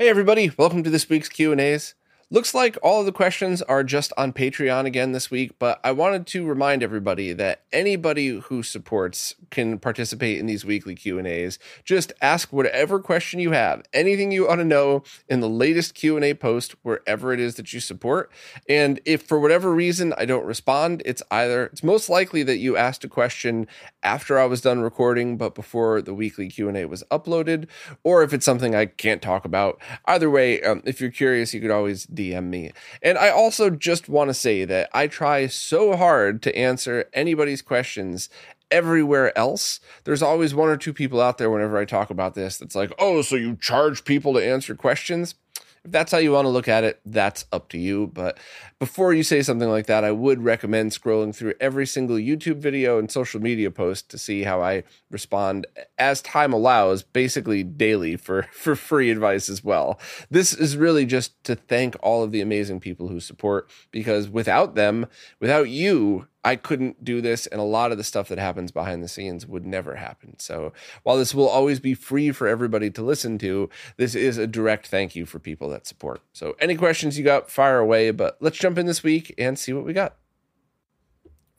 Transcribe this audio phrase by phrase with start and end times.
[0.00, 1.92] Hey everybody, welcome to this week's Q&As.
[2.32, 5.90] Looks like all of the questions are just on Patreon again this week, but I
[5.90, 11.58] wanted to remind everybody that anybody who supports can participate in these weekly Q&As.
[11.84, 16.32] Just ask whatever question you have, anything you want to know in the latest Q&A
[16.34, 18.30] post wherever it is that you support.
[18.68, 22.76] And if for whatever reason I don't respond, it's either it's most likely that you
[22.76, 23.66] asked a question
[24.04, 27.66] after I was done recording but before the weekly Q&A was uploaded,
[28.04, 29.80] or if it's something I can't talk about.
[30.04, 32.72] Either way, um, if you're curious, you could always DM me.
[33.02, 37.62] And I also just want to say that I try so hard to answer anybody's
[37.62, 38.28] questions
[38.70, 39.80] everywhere else.
[40.04, 42.92] There's always one or two people out there whenever I talk about this that's like,
[42.98, 45.34] oh, so you charge people to answer questions?
[45.84, 48.08] If that's how you want to look at it, that's up to you.
[48.08, 48.38] But
[48.78, 52.98] before you say something like that, I would recommend scrolling through every single YouTube video
[52.98, 55.66] and social media post to see how I respond
[55.98, 59.98] as time allows, basically daily for, for free advice as well.
[60.30, 64.74] This is really just to thank all of the amazing people who support because without
[64.74, 65.06] them,
[65.40, 69.02] without you, I couldn't do this, and a lot of the stuff that happens behind
[69.02, 70.38] the scenes would never happen.
[70.38, 70.72] So,
[71.02, 74.86] while this will always be free for everybody to listen to, this is a direct
[74.86, 76.22] thank you for people that support.
[76.32, 79.72] So, any questions you got, fire away, but let's jump in this week and see
[79.72, 80.16] what we got.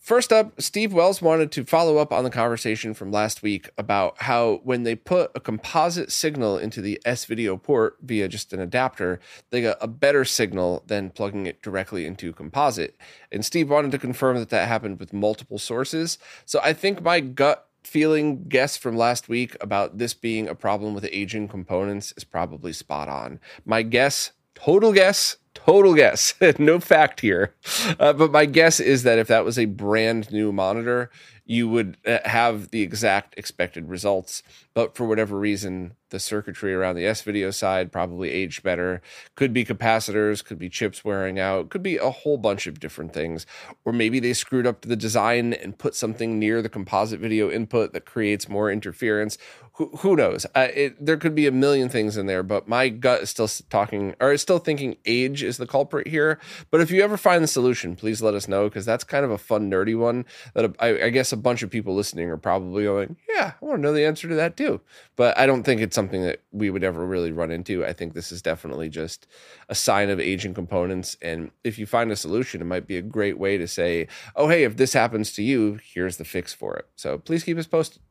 [0.01, 4.19] First up, Steve Wells wanted to follow up on the conversation from last week about
[4.23, 8.59] how when they put a composite signal into the S video port via just an
[8.59, 9.19] adapter,
[9.51, 12.97] they got a better signal than plugging it directly into composite.
[13.31, 16.17] And Steve wanted to confirm that that happened with multiple sources.
[16.45, 20.95] So I think my gut feeling guess from last week about this being a problem
[20.95, 23.39] with aging components is probably spot on.
[23.65, 27.53] My guess, total guess, total guess, no fact here.
[27.99, 31.09] Uh, but my guess is that if that was a brand new monitor,
[31.45, 34.41] you would uh, have the exact expected results.
[34.73, 39.01] But for whatever reason, the circuitry around the S video side probably aged better.
[39.35, 43.13] Could be capacitors, could be chips wearing out, could be a whole bunch of different
[43.13, 43.45] things.
[43.83, 47.91] Or maybe they screwed up the design and put something near the composite video input
[47.93, 49.37] that creates more interference.
[49.73, 50.45] Who, who knows?
[50.53, 53.49] Uh, it, there could be a million things in there, but my gut is still
[53.69, 56.39] talking or is still thinking age is the culprit here.
[56.69, 59.31] But if you ever find the solution, please let us know because that's kind of
[59.31, 62.83] a fun, nerdy one that I, I guess a bunch of people listening are probably
[62.83, 64.81] going, yeah, I want to know the answer to that too.
[65.15, 67.85] But I don't think it's something that we would ever really run into.
[67.85, 69.27] I think this is definitely just
[69.69, 71.17] a sign of aging components.
[71.21, 74.47] And if you find a solution, it might be a great way to say, oh,
[74.47, 76.87] hey, if this happens to you, here's the fix for it.
[76.95, 78.01] So please keep us posted.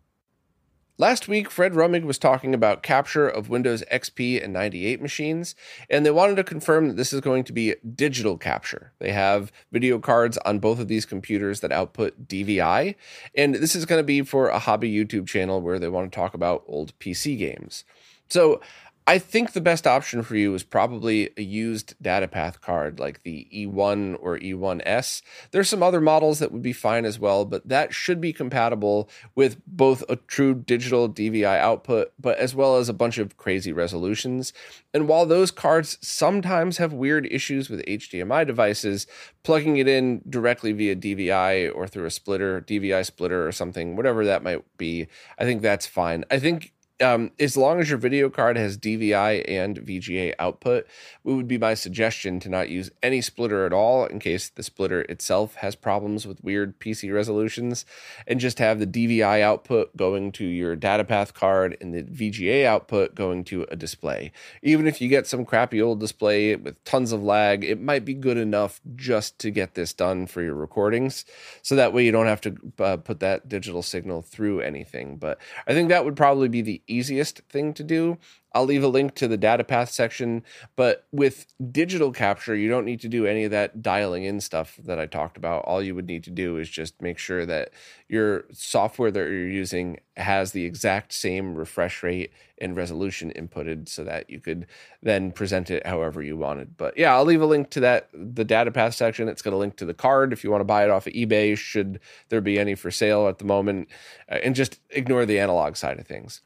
[1.00, 5.54] Last week, Fred Rummig was talking about capture of Windows XP and 98 machines,
[5.88, 8.92] and they wanted to confirm that this is going to be digital capture.
[8.98, 12.96] They have video cards on both of these computers that output DVI,
[13.34, 16.14] and this is going to be for a hobby YouTube channel where they want to
[16.14, 17.86] talk about old PC games.
[18.28, 18.60] So
[19.06, 23.48] I think the best option for you is probably a used Datapath card like the
[23.52, 25.22] E1 or E1S.
[25.50, 29.08] There's some other models that would be fine as well, but that should be compatible
[29.34, 33.72] with both a true digital DVI output, but as well as a bunch of crazy
[33.72, 34.52] resolutions.
[34.94, 39.06] And while those cards sometimes have weird issues with HDMI devices,
[39.42, 44.24] plugging it in directly via DVI or through a splitter, DVI splitter or something, whatever
[44.24, 45.08] that might be,
[45.38, 46.24] I think that's fine.
[46.30, 50.86] I think um, as long as your video card has DVI and VGA output,
[51.24, 54.62] it would be my suggestion to not use any splitter at all in case the
[54.62, 57.84] splitter itself has problems with weird PC resolutions,
[58.26, 63.14] and just have the DVI output going to your Datapath card and the VGA output
[63.14, 64.32] going to a display.
[64.62, 68.14] Even if you get some crappy old display with tons of lag, it might be
[68.14, 71.24] good enough just to get this done for your recordings,
[71.62, 75.16] so that way you don't have to uh, put that digital signal through anything.
[75.16, 78.18] But I think that would probably be the easiest thing to do.
[78.52, 80.42] I'll leave a link to the Datapath section,
[80.74, 84.76] but with digital capture, you don't need to do any of that dialing in stuff
[84.84, 85.64] that I talked about.
[85.66, 87.70] All you would need to do is just make sure that
[88.08, 94.02] your software that you're using has the exact same refresh rate and resolution inputted so
[94.04, 94.66] that you could
[95.00, 96.76] then present it however you wanted.
[96.76, 99.28] But yeah, I'll leave a link to that the Datapath section.
[99.28, 101.12] It's going to link to the card if you want to buy it off of
[101.12, 102.00] eBay should
[102.30, 103.88] there be any for sale at the moment
[104.28, 106.42] uh, and just ignore the analog side of things.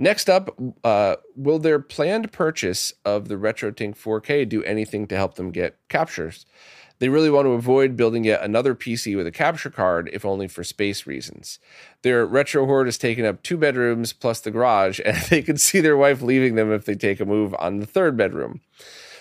[0.00, 5.34] Next up, uh, will their planned purchase of the RetroTink 4K do anything to help
[5.34, 6.46] them get captures?
[7.00, 10.48] They really want to avoid building yet another PC with a capture card, if only
[10.48, 11.58] for space reasons.
[12.00, 15.82] Their retro hoard has taken up two bedrooms plus the garage, and they could see
[15.82, 18.62] their wife leaving them if they take a move on the third bedroom.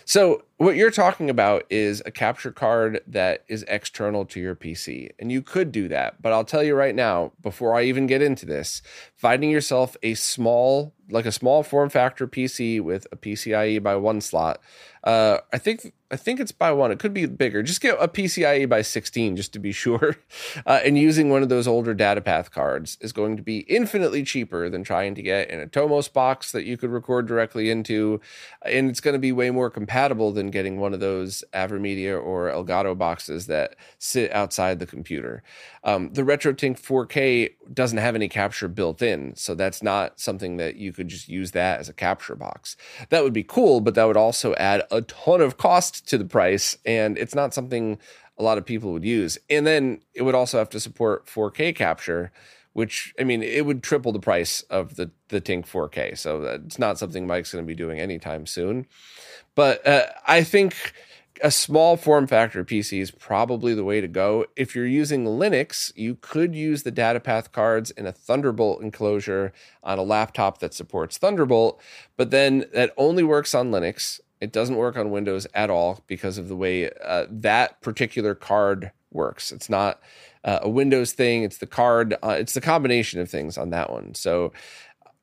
[0.06, 5.10] So, what you're talking about is a capture card that is external to your PC.
[5.18, 6.22] And you could do that.
[6.22, 8.82] But I'll tell you right now, before I even get into this,
[9.16, 14.20] finding yourself a small, like a small form factor PC with a PCIe by one
[14.20, 14.60] slot,
[15.06, 16.92] uh, I think I think it's by one.
[16.92, 17.62] It could be bigger.
[17.62, 20.18] Just get a PCIe by 16 just to be sure.
[20.66, 24.70] Uh, and using one of those older Datapath cards is going to be infinitely cheaper
[24.70, 28.20] than trying to get an Atomos box that you could record directly into.
[28.64, 32.50] And it's going to be way more compatible than getting one of those Avermedia or
[32.50, 35.44] Elgato boxes that sit outside the computer.
[35.84, 40.76] Um, the RetroTink 4K doesn't have any capture built in, so that's not something that
[40.76, 42.76] you could just use that as a capture box.
[43.10, 46.26] That would be cool, but that would also add a ton of cost to the
[46.26, 48.00] price, and it's not something
[48.38, 49.38] a lot of people would use.
[49.50, 52.32] And then it would also have to support 4K capture
[52.74, 56.18] which I mean, it would triple the price of the the Tink 4K.
[56.18, 58.86] So it's not something Mike's going to be doing anytime soon.
[59.56, 60.94] But uh, I think
[61.42, 64.46] a small form factor PC is probably the way to go.
[64.56, 69.98] If you're using Linux, you could use the Datapath cards in a Thunderbolt enclosure on
[69.98, 71.82] a laptop that supports Thunderbolt,
[72.18, 74.20] but then that only works on Linux.
[74.42, 78.92] It doesn't work on Windows at all because of the way uh, that particular card
[79.12, 79.52] works.
[79.52, 80.02] It's not
[80.44, 83.92] uh, a Windows thing, it's the card, uh, it's the combination of things on that
[83.92, 84.16] one.
[84.16, 84.54] So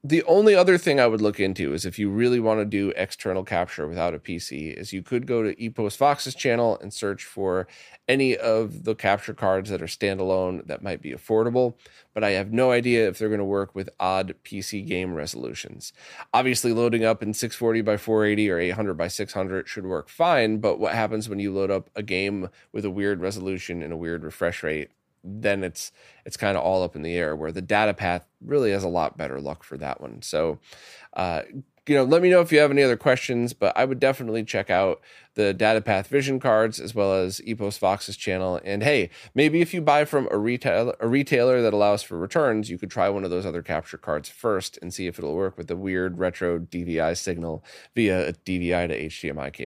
[0.08, 2.92] the only other thing I would look into is if you really want to do
[2.96, 7.66] external capture without a PC, is you could go to EposVox's channel and search for
[8.06, 11.74] any of the capture cards that are standalone that might be affordable.
[12.14, 15.92] But I have no idea if they're going to work with odd PC game resolutions.
[16.32, 20.58] Obviously, loading up in 640 by 480 or 800 by 600 should work fine.
[20.58, 23.96] But what happens when you load up a game with a weird resolution and a
[23.96, 24.90] weird refresh rate?
[25.26, 25.92] Then it's
[26.24, 29.16] it's kind of all up in the air where the Datapath really has a lot
[29.16, 30.22] better luck for that one.
[30.22, 30.58] So
[31.14, 31.42] uh,
[31.88, 34.42] you know let me know if you have any other questions but i would definitely
[34.42, 35.00] check out
[35.34, 38.58] the Datapath vision cards as well as EposVox's channel.
[38.64, 42.70] And hey maybe if you buy from a retailer a retailer that allows for returns
[42.70, 45.56] you could try one of those other capture cards first and see if it'll work
[45.58, 47.62] with the weird retro dvi signal
[47.94, 49.75] via a dvi to hdmi cable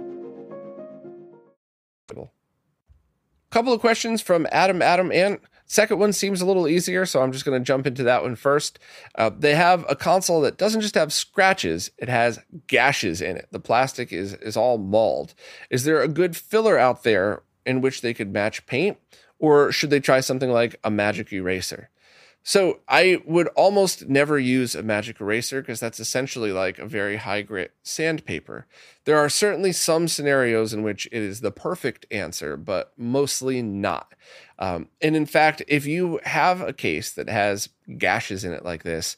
[3.51, 7.31] Couple of questions from Adam, Adam, and second one seems a little easier, so I'm
[7.31, 8.79] just going to jump into that one first.
[9.15, 13.47] Uh, they have a console that doesn't just have scratches; it has gashes in it.
[13.51, 15.33] The plastic is is all mauled.
[15.69, 18.97] Is there a good filler out there in which they could match paint,
[19.37, 21.89] or should they try something like a magic eraser?
[22.43, 27.17] So I would almost never use a magic eraser because that's essentially like a very
[27.17, 28.65] high grit sandpaper.
[29.05, 34.13] There are certainly some scenarios in which it is the perfect answer, but mostly not.
[34.57, 38.83] Um, and in fact, if you have a case that has gashes in it like
[38.83, 39.17] this,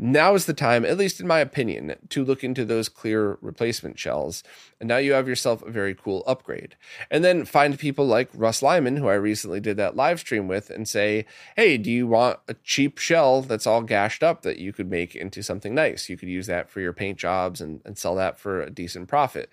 [0.00, 3.98] now is the time, at least in my opinion, to look into those clear replacement
[3.98, 4.42] shells.
[4.80, 6.74] And now you have yourself a very cool upgrade.
[7.10, 10.70] And then find people like Russ Lyman, who I recently did that live stream with,
[10.70, 14.72] and say, hey, do you want a cheap shell that's all gashed up that you
[14.72, 16.08] could make into something nice?
[16.08, 19.08] You could use that for your paint jobs and, and sell that for a decent
[19.08, 19.50] profit.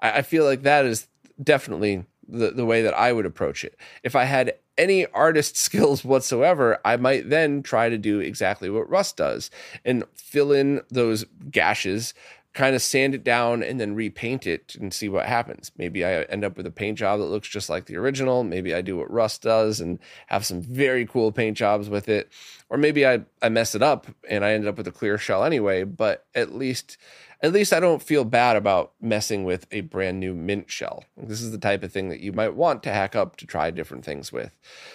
[0.00, 1.08] I, I feel like that is
[1.42, 3.76] definitely the, the way that I would approach it.
[4.02, 8.88] If I had any artist skills whatsoever, I might then try to do exactly what
[8.88, 9.50] Russ does
[9.84, 12.14] and fill in those gashes,
[12.54, 15.70] kind of sand it down, and then repaint it and see what happens.
[15.76, 18.42] Maybe I end up with a paint job that looks just like the original.
[18.44, 22.30] Maybe I do what Russ does and have some very cool paint jobs with it.
[22.68, 25.44] Or maybe I, I mess it up and I ended up with a clear shell
[25.44, 26.98] anyway, but at least
[27.40, 31.04] at least I don't feel bad about messing with a brand new mint shell.
[31.16, 33.70] This is the type of thing that you might want to hack up to try
[33.70, 34.50] different things with.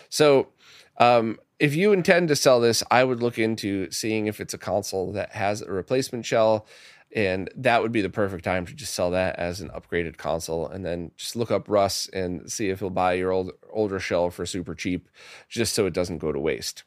[0.09, 0.49] So,
[0.97, 4.57] um, if you intend to sell this, I would look into seeing if it's a
[4.57, 6.67] console that has a replacement shell
[7.15, 10.67] and that would be the perfect time to just sell that as an upgraded console
[10.67, 14.29] and then just look up russ and see if he'll buy your old older shell
[14.29, 15.07] for super cheap
[15.47, 16.83] just so it doesn't go to waste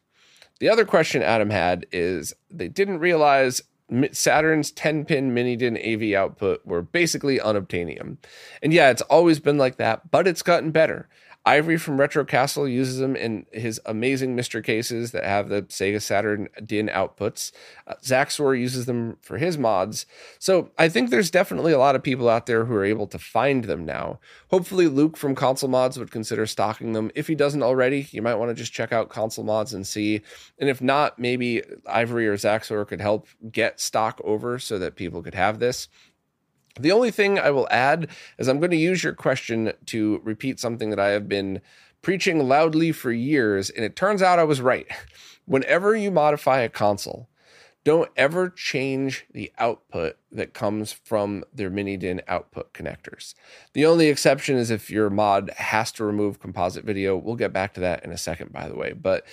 [0.59, 3.63] the other question adam had is they didn't realize
[4.13, 8.17] saturn's 10 pin mini din av output were basically unobtainium.
[8.63, 11.09] And yeah it's always been like that but it's gotten better
[11.47, 16.03] Ivory from Retro Castle uses them in his amazing MiSTer cases that have the Sega
[16.03, 17.53] Saturn DIN outputs.
[17.87, 20.07] Uh, Zaxor uses them for his mods.
[20.41, 23.19] So I think there's definitely a lot of people out there who are able to
[23.19, 24.19] find them now.
[24.51, 27.13] Hopefully, Luke from Console Mods would consider stocking them.
[27.15, 30.23] If he doesn't already, you might want to just check out Console Mods and see.
[30.59, 35.23] And if not, maybe Ivory or Zaxor could help get stock over so that people
[35.23, 35.87] could have this.
[36.79, 40.61] The only thing I will add is I'm going to use your question to repeat
[40.61, 41.61] something that I have been
[42.03, 44.87] preaching loudly for years, and it turns out I was right.
[45.47, 47.29] Whenever you modify a console,
[47.85, 53.35] don't ever change the output that comes from their mini DIN output connectors.
[53.75, 57.17] The only exception is if your mod has to remove composite video.
[57.17, 58.93] We'll get back to that in a second, by the way.
[58.93, 59.25] But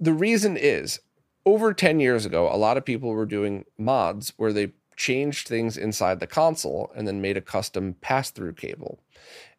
[0.00, 0.98] the reason is
[1.46, 5.76] over 10 years ago, a lot of people were doing mods where they changed things
[5.76, 9.00] inside the console and then made a custom pass through cable.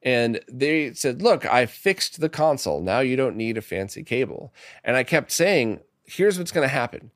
[0.03, 2.81] And they said, Look, I fixed the console.
[2.81, 4.53] Now you don't need a fancy cable.
[4.83, 7.11] And I kept saying, Here's what's going to happen.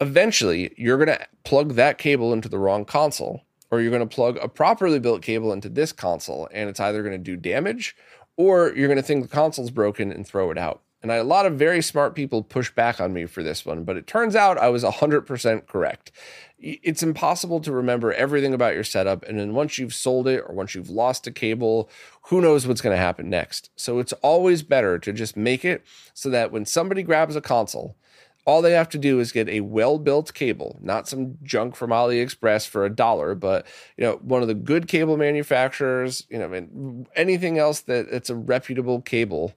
[0.00, 4.14] Eventually, you're going to plug that cable into the wrong console, or you're going to
[4.14, 7.94] plug a properly built cable into this console, and it's either going to do damage
[8.36, 10.82] or you're going to think the console's broken and throw it out.
[11.02, 13.84] And I, a lot of very smart people push back on me for this one,
[13.84, 16.12] but it turns out I was 100% correct.
[16.58, 19.24] It's impossible to remember everything about your setup.
[19.24, 21.90] And then once you've sold it or once you've lost a cable,
[22.26, 23.70] who knows what's going to happen next.
[23.74, 27.96] So it's always better to just make it so that when somebody grabs a console,
[28.44, 32.68] all they have to do is get a well-built cable, not some junk from AliExpress
[32.68, 33.66] for a dollar, but
[33.96, 38.34] you know, one of the good cable manufacturers, you know, anything else that it's a
[38.34, 39.54] reputable cable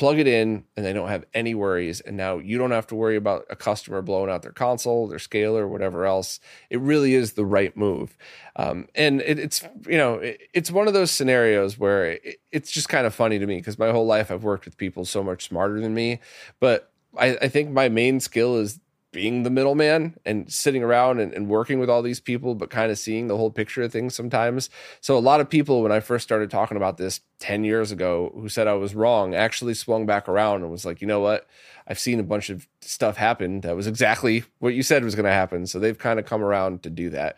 [0.00, 2.00] plug it in and they don't have any worries.
[2.00, 5.18] And now you don't have to worry about a customer blowing out their console their
[5.18, 6.40] scaler whatever else.
[6.70, 8.16] It really is the right move.
[8.56, 12.70] Um, and it, it's you know it, it's one of those scenarios where it, it's
[12.70, 15.22] just kind of funny to me because my whole life i've worked with people so
[15.22, 16.20] much smarter than me.
[16.60, 18.80] But I, I think my main skill is
[19.12, 22.92] being the middleman and sitting around and, and, working with all these people, but kind
[22.92, 24.70] of seeing the whole picture of things sometimes.
[25.00, 28.32] So, a lot of people, when I first started talking about this 10 years ago,
[28.34, 31.48] who said I was wrong, actually swung back around and was like, you know what?
[31.88, 35.24] I've seen a bunch of stuff happen that was exactly what you said was going
[35.24, 35.66] to happen.
[35.66, 37.36] So, they've kind of come around to do that.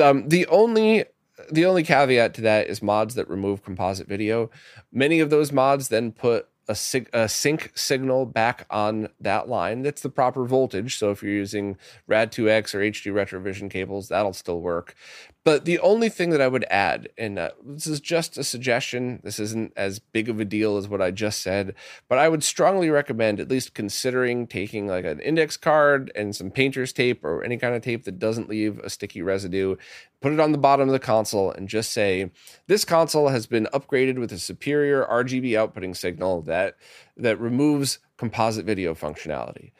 [0.00, 1.04] Um, the only
[1.50, 4.50] the only caveat to that is mods that remove composite video.
[4.92, 9.82] Many of those mods then put a, sig- a, sync signal back on that line.
[9.82, 10.98] That's the proper voltage.
[10.98, 11.76] So if you're using
[12.10, 14.94] Rad2X or HD Retrovision cables, that'll still work.
[15.44, 19.18] But the only thing that I would add, and uh, this is just a suggestion,
[19.24, 21.74] this isn't as big of a deal as what I just said,
[22.08, 26.52] but I would strongly recommend at least considering taking like an index card and some
[26.52, 29.74] painter's tape or any kind of tape that doesn't leave a sticky residue,
[30.20, 32.30] put it on the bottom of the console, and just say,
[32.68, 36.76] This console has been upgraded with a superior RGB outputting signal that,
[37.16, 39.72] that removes composite video functionality.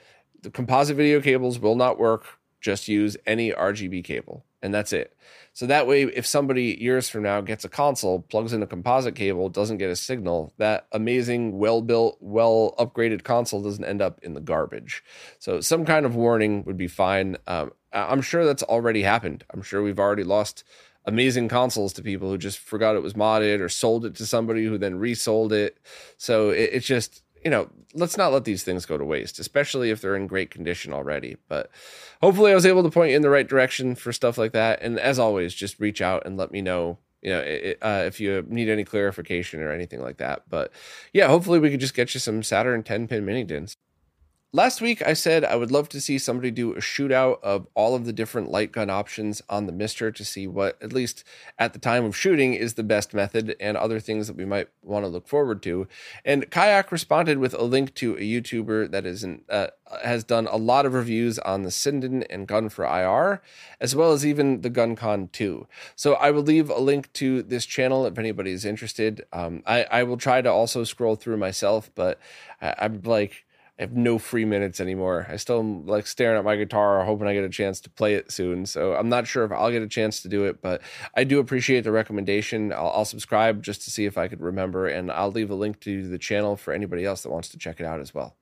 [0.43, 2.25] The composite video cables will not work,
[2.61, 5.17] just use any RGB cable, and that's it.
[5.53, 9.15] So that way, if somebody years from now gets a console, plugs in a composite
[9.15, 14.21] cable, doesn't get a signal, that amazing, well built, well upgraded console doesn't end up
[14.23, 15.05] in the garbage.
[15.39, 17.37] So some kind of warning would be fine.
[17.47, 19.45] Um, I'm sure that's already happened.
[19.53, 20.65] I'm sure we've already lost
[21.05, 24.65] amazing consoles to people who just forgot it was modded or sold it to somebody
[24.65, 25.79] who then resold it.
[26.17, 29.91] So it, it's just you know, let's not let these things go to waste, especially
[29.91, 31.37] if they're in great condition already.
[31.49, 31.71] But
[32.21, 34.83] hopefully, I was able to point you in the right direction for stuff like that.
[34.83, 38.21] And as always, just reach out and let me know, you know, it, uh, if
[38.21, 40.45] you need any clarification or anything like that.
[40.49, 40.73] But
[41.13, 43.77] yeah, hopefully, we could just get you some Saturn 10 pin mini DINs.
[44.55, 47.95] Last week, I said I would love to see somebody do a shootout of all
[47.95, 51.25] of the different light gun options on the MiSTer to see what, at least
[51.59, 54.69] at the time of shooting, is the best method and other things that we might
[54.83, 55.89] want to look forward to.
[56.23, 59.69] And Kayak responded with a link to a YouTuber that is in, uh,
[60.05, 63.41] has done a lot of reviews on the Sinden and Gun4IR,
[63.81, 65.67] as well as even the GunCon 2.
[65.97, 69.25] So I will leave a link to this channel if anybody is interested.
[69.33, 72.21] Um, I, I will try to also scroll through myself, but
[72.61, 73.47] I, I'm like,
[73.79, 75.27] I have no free minutes anymore.
[75.31, 78.15] I still am like staring at my guitar, hoping I get a chance to play
[78.15, 78.67] it soon.
[78.67, 80.83] So I'm not sure if I'll get a chance to do it, but
[81.17, 82.73] I do appreciate the recommendation.
[82.73, 85.81] I'll, I'll subscribe just to see if I could remember, and I'll leave a link
[85.81, 88.37] to the channel for anybody else that wants to check it out as well.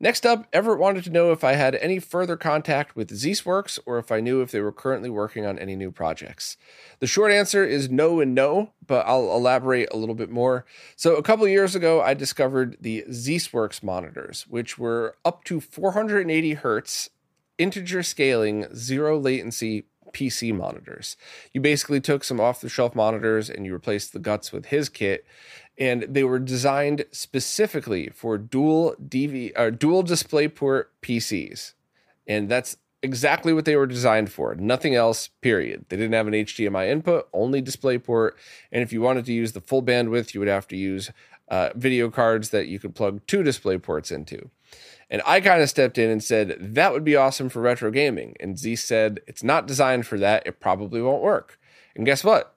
[0.00, 3.98] Next up, Everett wanted to know if I had any further contact with Zisworks or
[3.98, 6.56] if I knew if they were currently working on any new projects.
[7.00, 10.64] The short answer is no and no, but I'll elaborate a little bit more.
[10.94, 16.54] So, a couple years ago, I discovered the Zisworks monitors, which were up to 480
[16.54, 17.10] hertz,
[17.58, 21.16] integer scaling, zero latency PC monitors.
[21.52, 24.88] You basically took some off the shelf monitors and you replaced the guts with his
[24.88, 25.26] kit
[25.78, 31.74] and they were designed specifically for dual DV or dual display port PCs.
[32.26, 34.54] And that's exactly what they were designed for.
[34.56, 35.86] Nothing else, period.
[35.88, 38.32] They didn't have an HDMI input, only DisplayPort.
[38.72, 41.10] And if you wanted to use the full bandwidth, you would have to use
[41.48, 44.50] uh, video cards that you could plug two display ports into.
[45.10, 48.36] And I kind of stepped in and said, that would be awesome for retro gaming.
[48.40, 50.46] And Z said, it's not designed for that.
[50.46, 51.58] It probably won't work.
[51.96, 52.54] And guess what?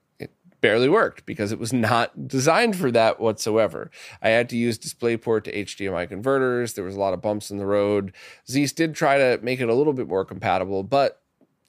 [0.62, 3.90] Barely worked because it was not designed for that whatsoever.
[4.22, 6.72] I had to use DisplayPort to HDMI converters.
[6.72, 8.12] There was a lot of bumps in the road.
[8.48, 11.20] Zis did try to make it a little bit more compatible, but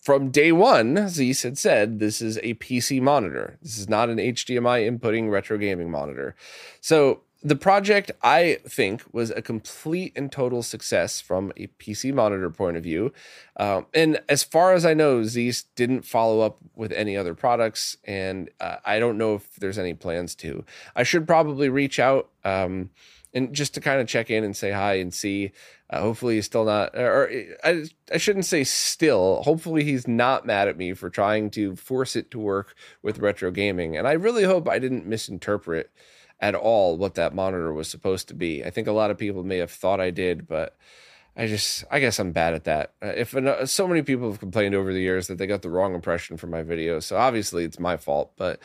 [0.03, 3.57] from day one, Zis had said this is a PC monitor.
[3.61, 6.35] This is not an HDMI inputting retro gaming monitor.
[6.79, 12.49] So the project, I think, was a complete and total success from a PC monitor
[12.49, 13.11] point of view.
[13.57, 17.97] Um, and as far as I know, Zis didn't follow up with any other products,
[18.05, 20.63] and uh, I don't know if there's any plans to.
[20.95, 22.91] I should probably reach out um,
[23.33, 25.51] and just to kind of check in and say hi and see.
[25.89, 27.29] Uh, hopefully, he's still not, or
[27.63, 29.43] I, I shouldn't say still.
[29.43, 33.51] Hopefully, he's not mad at me for trying to force it to work with retro
[33.51, 33.97] gaming.
[33.97, 35.91] And I really hope I didn't misinterpret
[36.43, 38.65] at all what that monitor was supposed to be.
[38.65, 40.75] I think a lot of people may have thought I did, but
[41.37, 42.95] I just, I guess I'm bad at that.
[43.01, 45.69] Uh, if uh, so many people have complained over the years that they got the
[45.69, 48.33] wrong impression from my videos, so obviously it's my fault.
[48.35, 48.59] But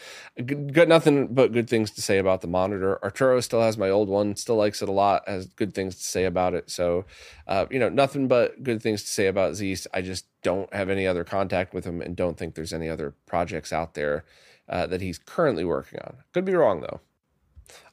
[0.73, 3.02] got nothing but good things to say about the monitor.
[3.04, 6.02] Arturo still has my old one, still likes it a lot, has good things to
[6.02, 6.70] say about it.
[6.70, 7.04] So,
[7.46, 9.87] uh, you know, nothing but good things to say about Zis.
[9.94, 13.14] I just don't have any other contact with him, and don't think there's any other
[13.24, 14.24] projects out there
[14.68, 16.16] uh, that he's currently working on.
[16.35, 17.00] Could be wrong though.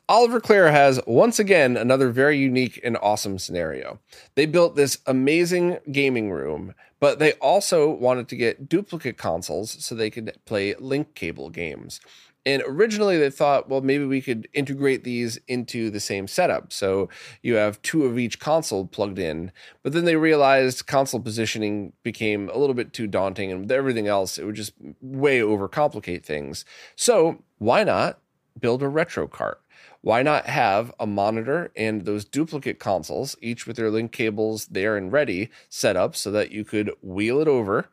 [0.07, 3.99] Oliver Clare has once again another very unique and awesome scenario.
[4.35, 9.95] They built this amazing gaming room, but they also wanted to get duplicate consoles so
[9.95, 11.99] they could play link cable games.
[12.45, 16.71] And originally they thought, well, maybe we could integrate these into the same setup.
[16.71, 17.09] So
[17.41, 19.51] you have two of each console plugged in.
[19.81, 24.07] But then they realized console positioning became a little bit too daunting and with everything
[24.07, 26.63] else, it would just way overcomplicate things.
[26.95, 28.19] So why not
[28.59, 29.59] build a retro cart?
[30.05, 34.97] Why not have a monitor and those duplicate consoles, each with their link cables there
[34.97, 37.89] and ready, set up so that you could wheel it over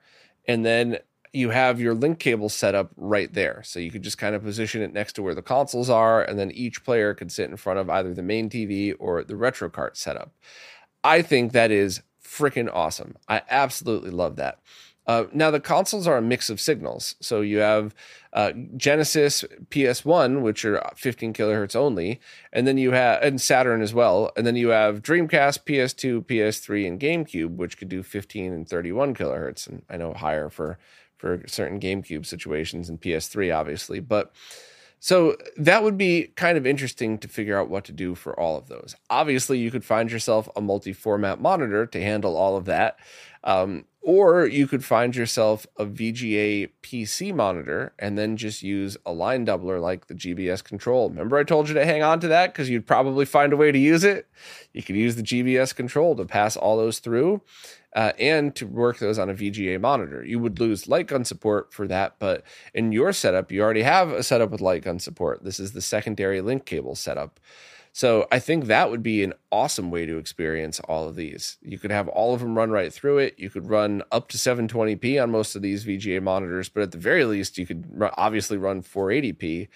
[0.47, 0.99] and then
[1.33, 3.63] you have your link cable set up right there.
[3.65, 6.39] So you could just kind of position it next to where the consoles are, and
[6.39, 9.71] then each player could sit in front of either the main TV or the retro
[9.71, 10.35] cart setup.
[11.03, 13.17] I think that is freaking awesome.
[13.27, 14.59] I absolutely love that.
[15.07, 17.17] Uh, now the consoles are a mix of signals.
[17.21, 17.95] So you have
[18.33, 22.21] uh, Genesis, PS1, which are 15 kilohertz only,
[22.53, 26.87] and then you have and Saturn as well, and then you have Dreamcast, PS2, PS3,
[26.87, 30.79] and GameCube, which could do 15 and 31 kilohertz, and I know higher for
[31.19, 34.33] for certain GameCube situations and PS3, obviously, but.
[35.05, 38.57] So that would be kind of interesting to figure out what to do for all
[38.57, 38.95] of those.
[39.11, 43.01] Obviously, you could find yourself a multi format monitor to handle all of that.
[43.43, 49.13] Um, or you could find yourself a VGA PC monitor and then just use a
[49.13, 51.09] line doubler like the GBS control.
[51.09, 53.71] Remember, I told you to hang on to that because you'd probably find a way
[53.71, 54.27] to use it?
[54.73, 57.43] You could use the GBS control to pass all those through
[57.95, 60.25] uh, and to work those on a VGA monitor.
[60.25, 62.43] You would lose light gun support for that, but
[62.75, 65.45] in your setup, you already have a setup with light gun support.
[65.45, 67.39] This is the secondary link cable setup.
[67.95, 71.59] So I think that would be an awesome way to experience all of these.
[71.61, 73.39] You could have all of them run right through it.
[73.39, 76.99] You could run up to 720p on most of these VGA monitors, but at the
[76.99, 77.85] very least, you could
[78.17, 79.69] obviously run 480p.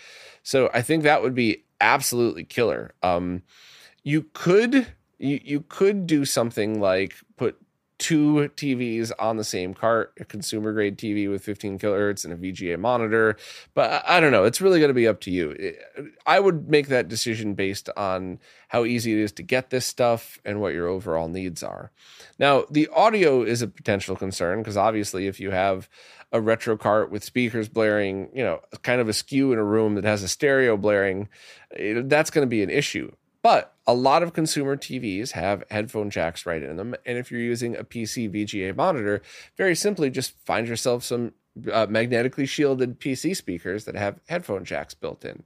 [0.43, 2.95] So I think that would be absolutely killer.
[3.03, 3.43] Um,
[4.03, 4.87] you could
[5.19, 7.59] you, you could do something like put
[7.99, 12.37] two TVs on the same cart, a consumer grade TV with 15 kilohertz and a
[12.37, 13.37] VGA monitor.
[13.75, 14.45] But I don't know.
[14.45, 15.75] It's really going to be up to you.
[16.27, 20.39] I would make that decision based on how easy it is to get this stuff
[20.45, 21.91] and what your overall needs are.
[22.39, 25.89] Now, the audio is a potential concern because obviously, if you have
[26.33, 30.05] a retro cart with speakers blaring, you know, kind of askew in a room that
[30.05, 31.29] has a stereo blaring,
[31.79, 33.11] that's going to be an issue.
[33.47, 36.97] But a lot of consumer TVs have headphone jacks right in them.
[37.07, 39.23] And if you're using a PC VGA monitor,
[39.57, 41.33] very simply just find yourself some
[41.73, 45.45] uh, magnetically shielded PC speakers that have headphone jacks built in.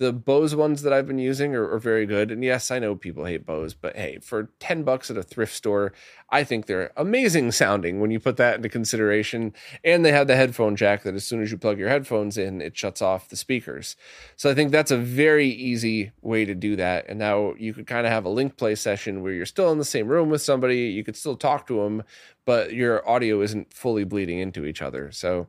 [0.00, 2.30] The Bose ones that I've been using are, are, very good.
[2.30, 5.54] And yes, I know people hate Bose, but hey, for 10 bucks at a thrift
[5.54, 5.92] store,
[6.30, 9.52] I think they're amazing sounding when you put that into consideration.
[9.84, 12.62] And they have the headphone jack that as soon as you plug your headphones in,
[12.62, 13.94] it shuts off the speakers.
[14.36, 17.04] So I think that's a very easy way to do that.
[17.06, 19.76] And now you could kind of have a link play session where you're still in
[19.76, 22.04] the same room with somebody, you could still talk to them,
[22.44, 25.10] but your audio isn't fully bleeding into each other.
[25.12, 25.46] So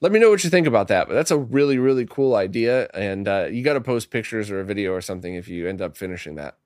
[0.00, 1.08] let me know what you think about that.
[1.08, 2.88] But that's a really, really cool idea.
[2.94, 5.80] And uh, you got to post pictures or a video or something if you end
[5.80, 6.56] up finishing that.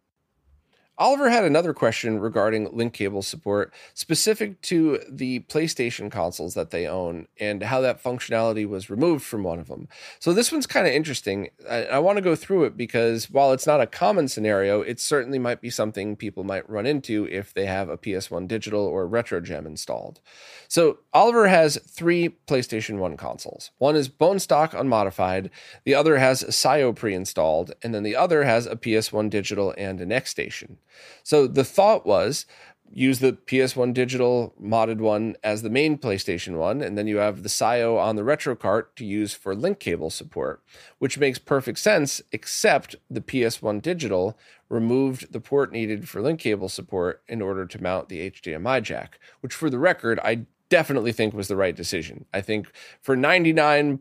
[0.98, 6.86] Oliver had another question regarding link cable support specific to the PlayStation consoles that they
[6.86, 9.88] own and how that functionality was removed from one of them.
[10.18, 11.50] So this one's kind of interesting.
[11.68, 14.98] I, I want to go through it because while it's not a common scenario, it
[14.98, 19.06] certainly might be something people might run into if they have a PS1 digital or
[19.06, 20.20] RetroGem installed.
[20.66, 23.70] So Oliver has three PlayStation 1 consoles.
[23.76, 25.50] One is bone stock unmodified,
[25.84, 30.10] the other has SIO pre-installed, and then the other has a PS1 digital and an
[30.10, 30.78] X station.
[31.22, 32.46] So the thought was
[32.92, 37.42] use the PS1 digital modded one as the main PlayStation one, and then you have
[37.42, 40.62] the SIO on the retro cart to use for link cable support,
[40.98, 46.68] which makes perfect sense, except the PS1 digital removed the port needed for link cable
[46.68, 51.34] support in order to mount the HDMI jack, which for the record, I definitely think
[51.34, 52.24] was the right decision.
[52.32, 52.68] I think
[53.00, 54.00] for 99%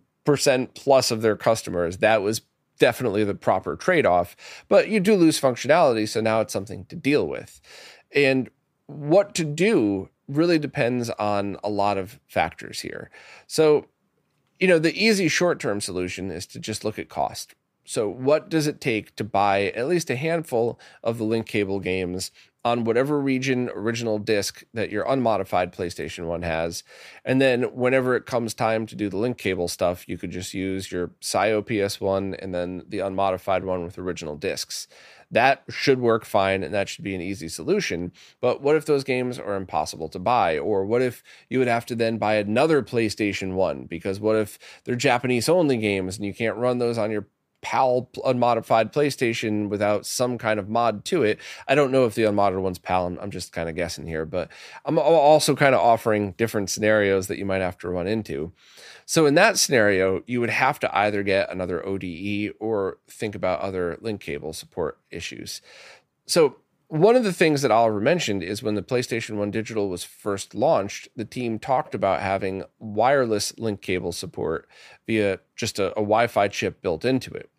[0.74, 2.42] plus of their customers, that was
[2.80, 4.36] definitely the proper trade off,
[4.68, 6.08] but you do lose functionality.
[6.08, 7.62] So now it's something to deal with.
[8.14, 8.50] And
[8.88, 13.12] what to do really depends on a lot of factors here.
[13.48, 13.86] So,
[14.60, 17.56] you know, the easy short term solution is to just look at cost.
[17.86, 21.80] So, what does it take to buy at least a handful of the link cable
[21.80, 22.32] games
[22.66, 26.84] on whatever region original disc that your unmodified PlayStation 1 has.
[27.24, 30.56] And then whenever it comes time to do the link cable stuff, you could just
[30.56, 34.88] use your SIO PS1 and then the unmodified one with original discs.
[35.30, 38.12] That should work fine and that should be an easy solution.
[38.42, 40.58] But what if those games are impossible to buy?
[40.58, 43.86] Or what if you would have to then buy another PlayStation 1?
[43.86, 47.28] Because what if they're Japanese only games and you can't run those on your
[47.66, 51.40] PAL unmodified PlayStation without some kind of mod to it.
[51.68, 53.18] I don't know if the unmodded one's PAL.
[53.20, 54.52] I'm, just kind of guessing here, but
[54.86, 58.54] I'm also kind of offering different scenarios that you might have to run into.
[59.08, 63.62] So in that scenario, you would have to either get another ODE or think about
[63.62, 65.60] other link cable support issues.
[66.28, 70.04] So one of the things that Oliver mentioned is when the PlayStation 1 Digital was
[70.04, 74.70] first launched, the team talked about having wireless link cable support
[75.08, 77.50] via just a, a Wi Fi chip built into it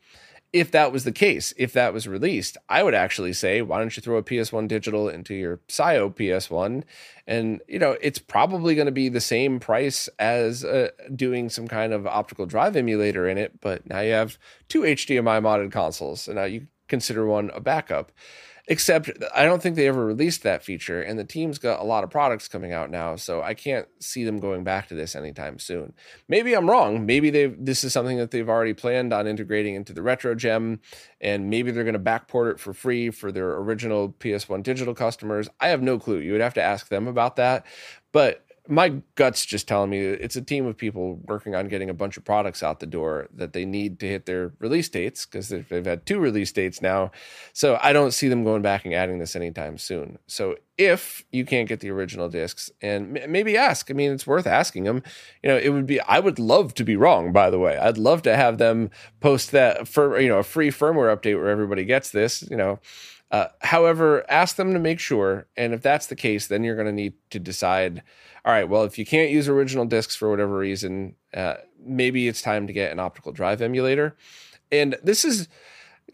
[0.53, 3.97] if that was the case, if that was released, I would actually say, why don't
[3.97, 6.85] you throw a PS1 digital into your SIO PS1?
[7.27, 11.69] And, you know, it's probably going to be the same price as uh, doing some
[11.69, 16.29] kind of optical drive emulator in it, but now you have two HDMI modded consoles,
[16.29, 18.13] and now you consider one a backup.
[18.69, 22.03] Except I don't think they ever released that feature, and the team's got a lot
[22.03, 25.61] of products coming out now, so I can't see them going back to this anytime
[25.61, 25.93] soon.
[26.29, 27.07] Maybe I'm wrong.
[27.07, 30.81] Maybe they this is something that they've already planned on integrating into the RetroGem,
[31.21, 35.49] and maybe they're going to backport it for free for their original PS1 digital customers.
[35.61, 36.19] I have no clue.
[36.19, 37.67] You would have to ask them about that.
[38.11, 41.95] But my gut's just telling me it's a team of people working on getting a
[41.95, 45.49] bunch of products out the door that they need to hit their release dates because
[45.49, 47.11] they've, they've, had two release dates now.
[47.53, 50.19] So I don't see them going back and adding this anytime soon.
[50.27, 54.27] So if you can't get the original discs, and m- maybe ask, I mean, it's
[54.27, 55.03] worth asking them.
[55.43, 56.01] You know, it would be.
[56.01, 57.33] I would love to be wrong.
[57.33, 60.71] By the way, I'd love to have them post that for you know a free
[60.71, 62.43] firmware update where everybody gets this.
[62.51, 62.81] You know.
[63.31, 66.87] Uh, however, ask them to make sure, and if that's the case, then you're going
[66.87, 68.03] to need to decide
[68.47, 71.55] all right, well, if you can't use original discs for whatever reason, uh,
[71.85, 74.17] maybe it's time to get an optical drive emulator.
[74.71, 75.49] And this is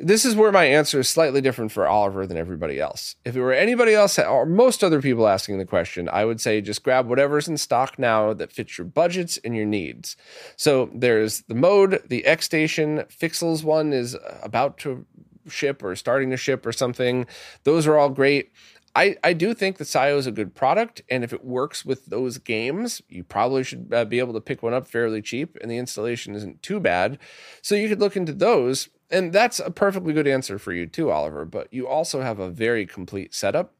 [0.00, 3.16] this is where my answer is slightly different for Oliver than everybody else.
[3.26, 6.62] If it were anybody else or most other people asking the question, I would say
[6.62, 10.16] just grab whatever's in stock now that fits your budgets and your needs.
[10.56, 15.04] So there's the mode, the X Station, Fixels one is about to
[15.48, 17.26] ship or starting to ship or something.
[17.64, 18.52] Those are all great.
[18.94, 22.06] I, I do think the SIO is a good product, and if it works with
[22.06, 25.70] those games, you probably should uh, be able to pick one up fairly cheap, and
[25.70, 27.18] the installation isn't too bad.
[27.62, 28.88] So you could look into those.
[29.10, 31.44] And that's a perfectly good answer for you too, Oliver.
[31.44, 33.74] But you also have a very complete setup.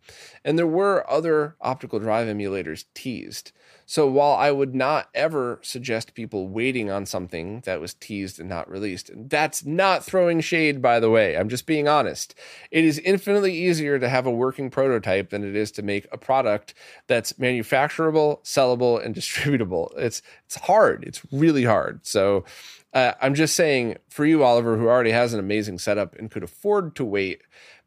[0.44, 3.50] And there were other optical drive emulators teased.
[3.92, 8.48] So while I would not ever suggest people waiting on something that was teased and
[8.48, 11.36] not released, and that's not throwing shade, by the way.
[11.36, 12.34] I'm just being honest.
[12.70, 16.16] It is infinitely easier to have a working prototype than it is to make a
[16.16, 16.72] product
[17.06, 19.90] that's manufacturable, sellable, and distributable.
[19.98, 21.04] It's it's hard.
[21.04, 22.06] It's really hard.
[22.06, 22.46] So
[22.94, 26.42] uh, I'm just saying for you, Oliver, who already has an amazing setup and could
[26.42, 27.42] afford to wait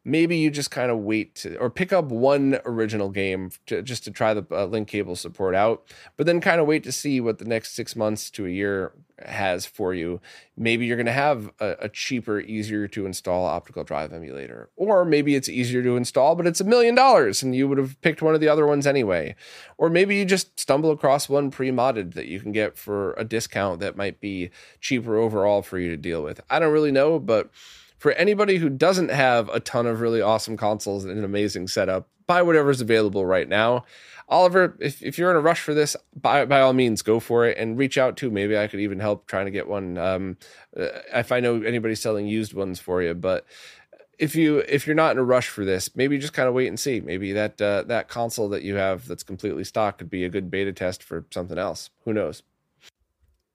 [0.05, 4.03] maybe you just kind of wait to, or pick up one original game to, just
[4.03, 5.83] to try the uh, link cable support out,
[6.15, 8.93] but then kind of wait to see what the next six months to a year
[9.25, 10.21] has for you.
[10.55, 15.05] Maybe you're going to have a, a, cheaper, easier to install optical drive emulator, or
[15.05, 18.21] maybe it's easier to install, but it's a million dollars and you would have picked
[18.21, 19.35] one of the other ones anyway.
[19.77, 23.23] Or maybe you just stumble across one pre modded that you can get for a
[23.23, 26.41] discount that might be cheaper overall for you to deal with.
[26.49, 27.49] I don't really know, but
[28.05, 32.07] for anybody who doesn't have a ton of really awesome consoles and an amazing setup,
[32.27, 33.83] buy whatever's available right now.
[34.29, 37.47] Oliver, if, if you're in a rush for this, by, by all means, go for
[37.47, 38.29] it and reach out to.
[38.29, 39.97] Maybe I could even help trying to get one.
[39.97, 40.37] Um,
[40.79, 43.43] uh, if I know anybody selling used ones for you, but
[44.19, 46.67] if you if you're not in a rush for this, maybe just kind of wait
[46.67, 47.01] and see.
[47.01, 50.51] Maybe that uh, that console that you have that's completely stock could be a good
[50.51, 51.89] beta test for something else.
[52.03, 52.43] Who knows?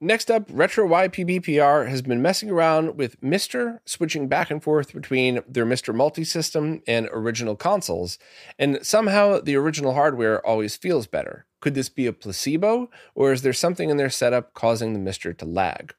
[0.02, 5.42] Next up, Retro YPBPR has been messing around with MiSTer, switching back and forth between
[5.46, 8.18] their MiSTer multi-system and original consoles,
[8.58, 11.44] and somehow the original hardware always feels better.
[11.60, 15.36] Could this be a placebo, or is there something in their setup causing the MiSTer
[15.36, 15.94] to lag?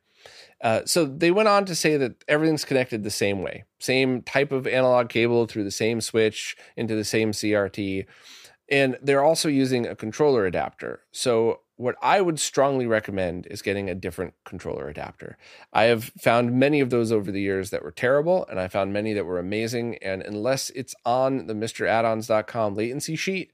[0.62, 4.52] Uh, so they went on to say that everything's connected the same way, same type
[4.52, 8.08] of analog cable through the same switch into the same CRT,
[8.68, 11.02] and they're also using a controller adapter.
[11.12, 15.36] So what I would strongly recommend is getting a different controller adapter.
[15.74, 18.94] I have found many of those over the years that were terrible, and I found
[18.94, 19.98] many that were amazing.
[19.98, 23.52] And unless it's on the MiSTerAddons.com latency sheet,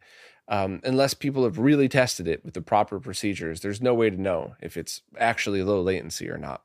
[0.49, 4.21] um, unless people have really tested it with the proper procedures, there's no way to
[4.21, 6.63] know if it's actually low latency or not.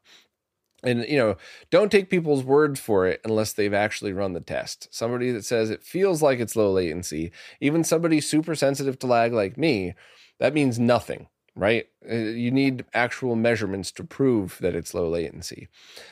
[0.83, 1.37] And you know,
[1.71, 4.89] don't take people's word for it unless they've actually run the test.
[4.91, 9.33] Somebody that says it feels like it's low latency, even somebody super sensitive to lag
[9.33, 9.95] like me,
[10.41, 11.87] that means nothing right?
[12.11, 15.69] Uh, you need actual measurements to prove that it's low latency.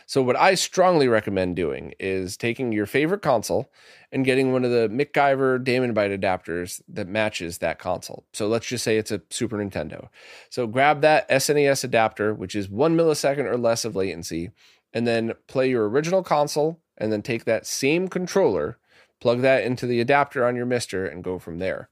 [0.07, 3.70] So, what I strongly recommend doing is taking your favorite console
[4.12, 8.24] and getting one of the MacGyver DaemonBite adapters that matches that console.
[8.33, 10.09] So, let's just say it's a Super Nintendo.
[10.50, 14.50] So, grab that SNES adapter, which is one millisecond or less of latency,
[14.92, 18.79] and then play your original console, and then take that same controller,
[19.20, 21.89] plug that into the adapter on your MiSTer, and go from there.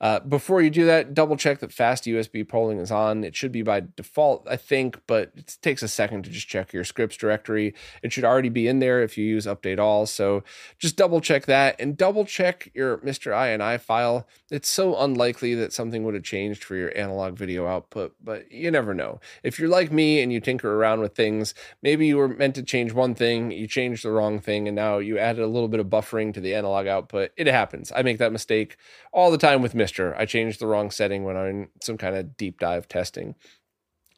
[0.00, 3.24] Uh, before you do that, double check that fast USB polling is on.
[3.24, 6.72] It should be by default, I think, but it takes a second to just check
[6.72, 7.74] your scripts directory.
[8.02, 10.06] It should already be in there if you use update all.
[10.06, 10.44] So
[10.78, 14.26] just double check that and double check your MiSTer INI file.
[14.50, 18.70] It's so unlikely that something would have changed for your analog video output, but you
[18.70, 19.20] never know.
[19.42, 22.62] If you're like me and you tinker around with things, maybe you were meant to
[22.62, 25.80] change one thing, you changed the wrong thing, and now you added a little bit
[25.80, 27.32] of buffering to the analog output.
[27.36, 27.92] It happens.
[27.94, 28.76] I make that mistake
[29.12, 30.14] all the time with MiSTer MiSTer.
[30.18, 33.34] I changed the wrong setting when I'm in some kind of deep dive testing.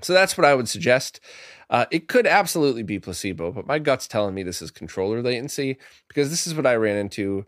[0.03, 1.21] So that's what I would suggest.
[1.69, 5.77] Uh, it could absolutely be placebo, but my gut's telling me this is controller latency
[6.09, 7.45] because this is what I ran into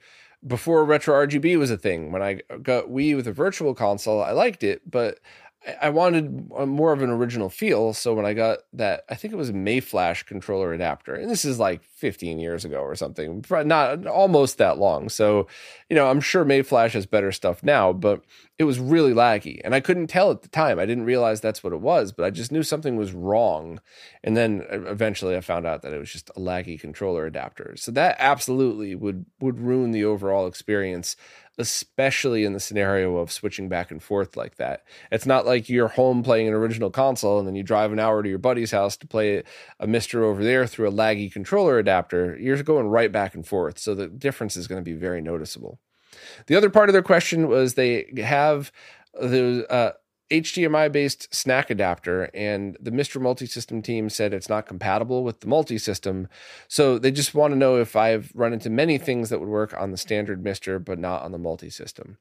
[0.47, 2.13] before retro RGB was a thing.
[2.13, 5.19] When I got Wii with a virtual console, I liked it, but
[5.81, 7.92] I wanted more of an original feel.
[7.92, 11.44] So when I got that, I think it was a Mayflash controller adapter, and this
[11.44, 15.09] is like 15 years ago or something, not almost that long.
[15.09, 15.46] So,
[15.88, 18.22] you know, I'm sure Mayflash has better stuff now, but
[18.59, 19.61] it was really laggy.
[19.64, 20.79] And I couldn't tell at the time.
[20.79, 23.81] I didn't realize that's what it was, but I just knew something was wrong.
[24.22, 27.75] And then uh, eventually I found out that it was just a laggy controller adapter.
[27.77, 31.16] So that absolutely would would ruin the overall experience
[31.59, 34.85] especially in the scenario of switching back and forth like that.
[35.11, 38.23] It's not like you're home playing an original console and then you drive an hour
[38.23, 39.43] to your buddy's house to play
[39.79, 42.38] a MiSTer over there through a laggy controller adapter.
[42.38, 43.79] You're going right back and forth.
[43.79, 45.79] So the difference is going to be very noticeable.
[46.47, 48.73] The other part of their question was they have
[49.15, 49.93] the uh,
[50.33, 55.47] HDMI based SNAC adapter, and the MiSTer Multisystem team said it's not compatible with the
[55.47, 56.27] multi-system.
[56.68, 59.75] So they just want to know if I've run into many things that would work
[59.79, 62.16] on the standard MiSTer, but not on the multi-system.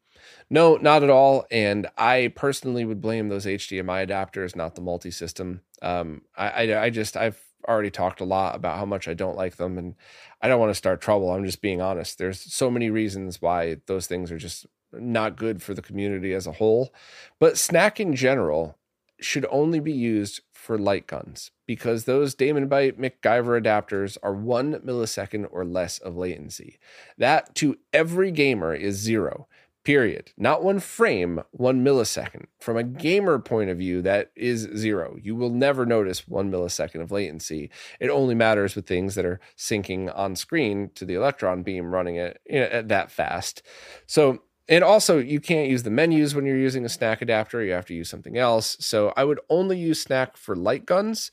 [0.49, 1.45] No, not at all.
[1.49, 5.61] And I personally would blame those HDMI adapters, not the multi-system.
[5.81, 9.37] Um, I, I, I just I've already talked a lot about how much I don't
[9.37, 9.95] like them, and
[10.41, 11.31] I don't want to start trouble.
[11.31, 12.17] I'm just being honest.
[12.17, 16.47] There's so many reasons why those things are just not good for the community as
[16.47, 16.93] a whole.
[17.39, 18.77] But SNAC in general
[19.19, 25.47] should only be used for light guns because those DaemonBite MacGyver adapters are one millisecond
[25.51, 26.79] or less of latency.
[27.17, 29.47] That to every gamer is zero
[29.83, 30.31] period.
[30.37, 32.45] Not one frame, one millisecond.
[32.59, 35.17] From a gamer point of view, that is zero.
[35.21, 37.69] You will never notice one millisecond of latency.
[37.99, 42.17] It only matters with things that are syncing on screen to the electron beam running
[42.17, 43.63] it you know, at that fast.
[44.05, 47.63] So, and also, you can't use the menus when you're using a SNAC adapter.
[47.63, 48.77] You have to use something else.
[48.79, 51.31] So, I would only use SNAC for light guns.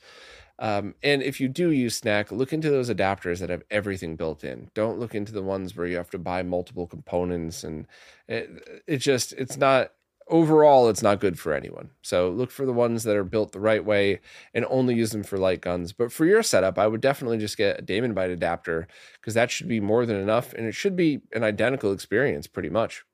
[0.59, 4.43] Um, and if you do use SNAC, look into those adapters that have everything built
[4.43, 4.71] in.
[4.75, 7.87] Don't look into the ones where you have to buy multiple components, and
[8.27, 9.93] it, it just it's not
[10.31, 11.91] overall it's not good for anyone.
[12.03, 14.21] So look for the ones that are built the right way
[14.53, 15.93] and only use them for light guns.
[15.93, 18.89] But for your setup, I would definitely just get a DaemonBite adapter
[19.21, 22.71] because that should be more than enough, and it should be an identical experience pretty
[22.71, 23.05] much.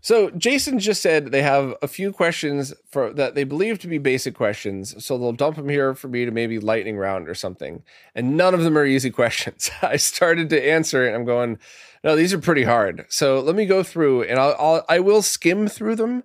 [0.00, 3.98] So Jason just said they have a few questions for that they believe to be
[3.98, 5.04] basic questions.
[5.04, 7.82] So they'll dump them here for me to maybe lightning round or something.
[8.14, 9.70] And none of them are easy questions.
[9.82, 11.58] I started to answer and I'm going,
[12.02, 13.04] no, these are pretty hard.
[13.08, 16.24] So let me go through and I'll, I'll I will skim through them.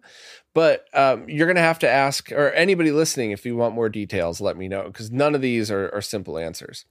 [0.54, 3.90] But um, you're going to have to ask, or anybody listening, if you want more
[3.90, 6.86] details, let me know because none of these are, are simple answers.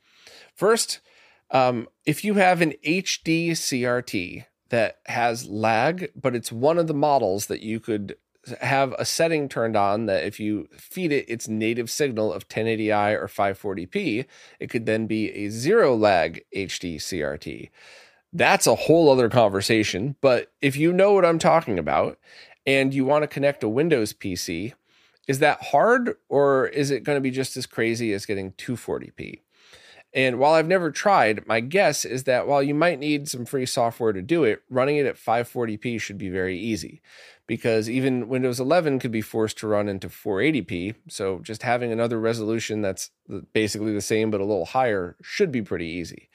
[0.55, 1.01] First,
[1.51, 6.95] um, if you have an HD CRT, that has lag, but it's one of the
[6.95, 8.17] models that you could
[8.61, 13.15] have a setting turned on that if you feed it its native signal of 1080i
[13.15, 14.27] or 540p,
[14.61, 17.71] it could then be a zero lag HD CRT.
[18.33, 20.17] That's a whole other conversation.
[20.21, 22.19] But if you know what I'm talking about
[22.67, 24.75] and you want to connect a Windows PC,
[25.27, 29.41] is that hard or is it going to be just as crazy as getting 240p?
[30.15, 33.67] And while I've never tried, my guess is that while you might need some free
[33.67, 37.03] software to do it, running it at 540p should be very easy
[37.49, 40.95] because even Windows 11 could be forced to run into 480p.
[41.09, 43.11] So just having another resolution that's
[43.53, 46.31] basically the same but a little higher should be pretty easy.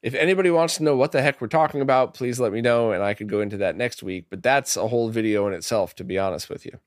[0.00, 2.92] If anybody wants to know what the heck we're talking about, please let me know
[2.92, 4.26] and I could go into that next week.
[4.30, 6.78] But that's a whole video in itself, to be honest with you.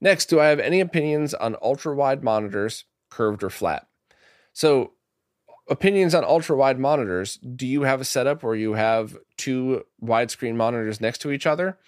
[0.00, 3.86] Next, do I have any opinions on ultra wide monitors, curved or flat?
[4.52, 4.92] So
[5.68, 7.36] opinions on ultra wide monitors.
[7.38, 11.78] Do you have a setup where you have two widescreen monitors next to each other?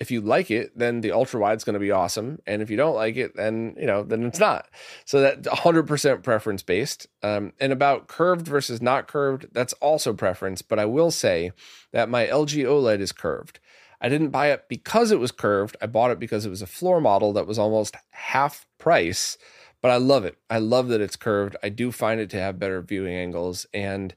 [0.00, 2.70] If you like it, then the ultra wide is going to be awesome, and if
[2.70, 4.68] you don't like it, then you know then it's not.
[5.04, 7.08] So that 100% preference based.
[7.24, 10.62] Um, and about curved versus not curved, that's also preference.
[10.62, 11.50] But I will say
[11.92, 13.58] that my LG OLED is curved.
[14.00, 15.76] I didn't buy it because it was curved.
[15.82, 19.36] I bought it because it was a floor model that was almost half price
[19.80, 20.36] but I love it.
[20.50, 21.56] I love that it's curved.
[21.62, 24.14] I do find it to have better viewing angles and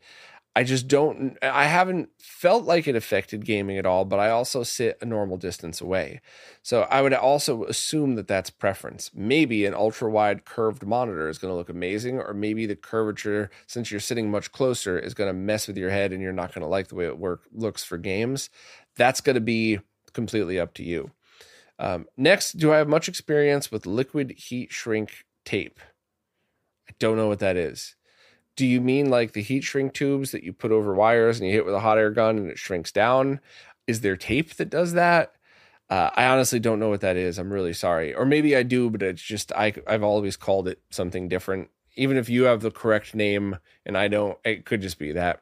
[0.54, 4.63] I just don't I haven't felt like it affected gaming at all, but I also
[4.63, 6.19] sit a normal distance away.
[6.62, 9.12] So I would also assume that that's preference.
[9.13, 13.50] Maybe an ultra wide curved monitor is going to look amazing or maybe the curvature
[13.65, 16.54] since you're sitting much closer is going to mess with your head and you're not
[16.54, 18.50] going to like the way it work looks for games.
[18.97, 19.80] That's going to be
[20.12, 21.12] completely up to you.
[21.80, 25.80] Um, next, do I have much experience with liquid heat shrink tape.
[26.89, 27.95] I don't know what that is.
[28.56, 31.54] Do you mean like the heat shrink tubes that you put over wires and you
[31.54, 33.39] hit with a hot air gun and it shrinks down?
[33.88, 35.34] Is there tape that does that?
[35.89, 37.38] Uh, I honestly don't know what that is.
[37.38, 38.13] I'm really sorry.
[38.13, 41.69] Or maybe I do, but it's just I I've always called it something different.
[41.95, 45.41] Even if you have the correct name and I don't, it could just be that.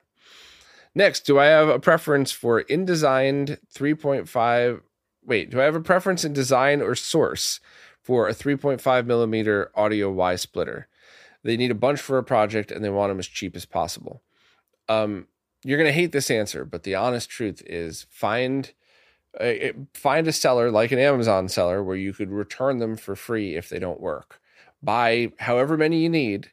[0.95, 4.81] Next, do I have a preference for InDesign 3.5?
[5.23, 7.59] Wait, do I have a preference in design or source?
[8.09, 10.87] For a 3.5 millimeter audio Y splitter.
[11.43, 14.23] They need a bunch for a project and they want them as cheap as possible.
[14.87, 15.27] Um,
[15.63, 18.73] you're going to hate this answer, but the honest truth is find
[19.93, 23.69] find a seller like an Amazon seller where you could return them for free if
[23.69, 24.41] they don't work.
[24.81, 26.49] Buy however many you need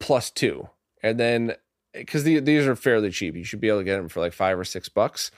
[0.00, 0.68] plus two.
[1.00, 1.54] And then
[1.94, 4.32] because the, these are fairly cheap, you should be able to get them for like
[4.32, 5.30] five or six bucks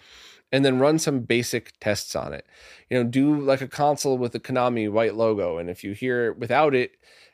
[0.53, 2.47] and then run some basic tests on it.
[2.91, 6.33] You know, do like a console with the Konami white logo, and if you hear
[6.33, 6.93] without it,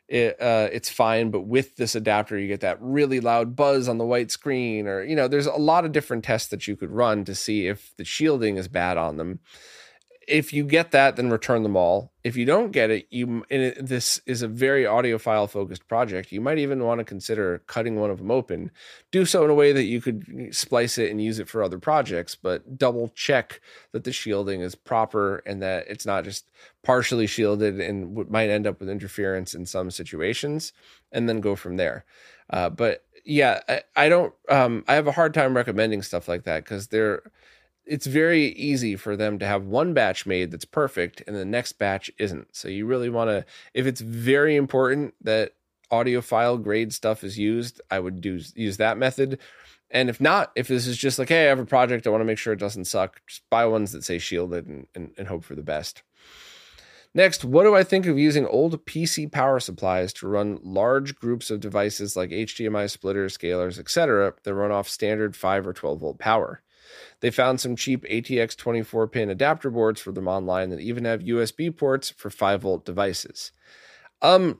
[0.08, 3.98] it uh, it's fine, but with this adapter, you get that really loud buzz on
[3.98, 6.90] the white screen, or you know, there's a lot of different tests that you could
[6.90, 9.40] run to see if the shielding is bad on them
[10.28, 12.12] if you get that, then return them all.
[12.22, 16.32] If you don't get it, you it, this is a very audiophile focused project.
[16.32, 18.70] You might even want to consider cutting one of them open.
[19.10, 21.78] Do so in a way that you could splice it and use it for other
[21.78, 23.60] projects, but double check
[23.92, 26.50] that the shielding is proper and that it's not just
[26.82, 30.72] partially shielded and might end up with interference in some situations,
[31.12, 32.04] and then go from there.
[32.50, 34.34] Uh, but yeah, I, I don't.
[34.48, 37.22] Um, I have a hard time recommending stuff like that because they're
[37.86, 41.72] it's very easy for them to have one batch made that's perfect and the next
[41.72, 42.54] batch isn't.
[42.54, 45.52] So you really want to if it's very important that
[45.92, 49.38] audiophile grade stuff is used, I would do use that method.
[49.90, 52.22] And if not, if this is just like, hey, I have a project, I want
[52.22, 55.28] to make sure it doesn't suck, just buy ones that say shielded and, and, and
[55.28, 56.02] hope for the best.
[57.16, 61.48] Next, what do I think of using old PC power supplies to run large groups
[61.48, 66.18] of devices like HDMI splitters, scalers, etc., that run off standard 5 or 12 volt
[66.18, 66.63] power?
[67.24, 71.22] They found some cheap ATX 24 pin adapter boards for them online that even have
[71.22, 73.50] USB ports for 5 volt devices.
[74.20, 74.58] Um,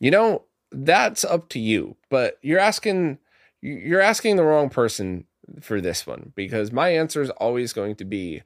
[0.00, 3.18] you know, that's up to you, but you're asking
[3.60, 5.26] you're asking the wrong person
[5.60, 8.40] for this one because my answer is always going to be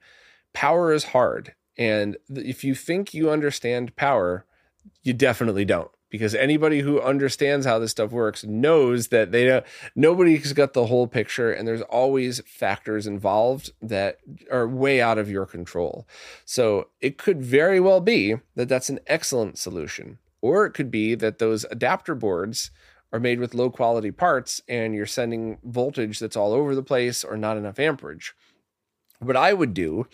[0.51, 4.45] power is hard and if you think you understand power,
[5.01, 5.91] you definitely don't.
[6.11, 10.85] Because anybody who understands how this stuff works knows that they don't, nobody's got the
[10.85, 14.19] whole picture, and there's always factors involved that
[14.51, 16.05] are way out of your control.
[16.45, 21.15] So it could very well be that that's an excellent solution, or it could be
[21.15, 22.69] that those adapter boards
[23.13, 27.23] are made with low quality parts and you're sending voltage that's all over the place
[27.23, 28.33] or not enough amperage.
[29.19, 30.07] What I would do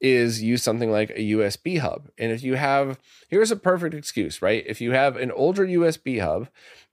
[0.00, 2.08] is use something like a USB hub.
[2.18, 4.64] And if you have, here's a perfect excuse, right?
[4.66, 6.48] If you have an older USB hub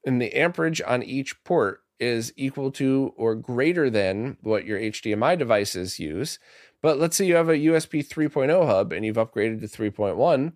[0.05, 5.37] and the amperage on each port is equal to or greater than what your HDMI
[5.37, 6.39] devices use,
[6.81, 10.53] but let's say you have a USB 3.0 hub and you've upgraded to 3.1,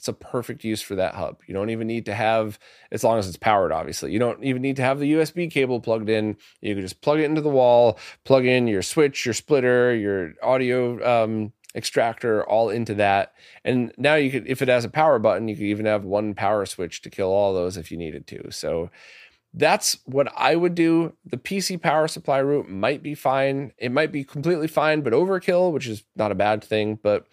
[0.00, 1.40] it's a perfect use for that hub.
[1.46, 2.58] You don't even need to have,
[2.90, 4.10] as long as it's powered, obviously.
[4.12, 6.38] You don't even need to have the USB cable plugged in.
[6.62, 10.32] You can just plug it into the wall, plug in your switch, your splitter, your
[10.42, 13.34] audio um, extractor all into that.
[13.64, 16.34] And now you could, if it has a power button, you could even have one
[16.34, 18.50] power switch to kill all those if you needed to.
[18.50, 18.90] So
[19.52, 21.14] that's what I would do.
[21.24, 23.72] The PC power supply route might be fine.
[23.78, 26.98] It might be completely fine, but overkill, which is not a bad thing.
[27.02, 27.26] But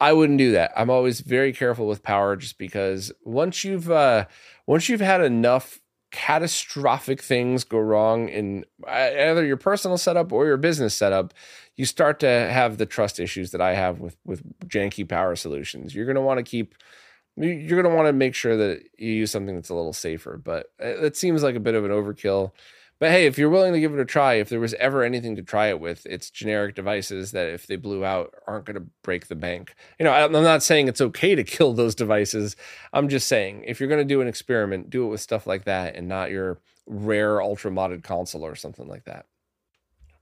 [0.00, 0.72] I wouldn't do that.
[0.76, 4.26] I'm always very careful with power, just because once you've uh,
[4.66, 5.80] once you've had enough
[6.14, 11.34] catastrophic things go wrong in uh, either your personal setup or your business setup,
[11.74, 15.92] you start to have the trust issues that I have with with janky power solutions.
[15.92, 16.76] You're going to want to keep
[17.36, 20.36] you're going to want to make sure that you use something that's a little safer,
[20.36, 22.52] but it seems like a bit of an overkill.
[23.04, 25.36] But hey, if you're willing to give it a try, if there was ever anything
[25.36, 28.86] to try it with, it's generic devices that if they blew out aren't going to
[29.02, 29.74] break the bank.
[29.98, 32.56] You know, I'm not saying it's okay to kill those devices.
[32.94, 35.64] I'm just saying if you're going to do an experiment, do it with stuff like
[35.64, 39.26] that and not your rare ultra modded console or something like that.